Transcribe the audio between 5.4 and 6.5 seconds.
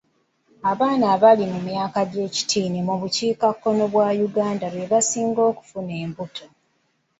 okufuna enbuto.